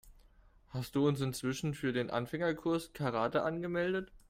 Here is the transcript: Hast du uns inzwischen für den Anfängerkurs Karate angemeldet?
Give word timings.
Hast 0.69 0.95
du 0.95 1.07
uns 1.07 1.21
inzwischen 1.21 1.75
für 1.75 1.93
den 1.93 2.09
Anfängerkurs 2.09 2.91
Karate 2.93 3.43
angemeldet? 3.43 4.11